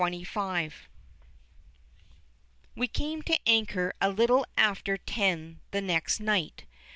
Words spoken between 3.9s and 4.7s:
a little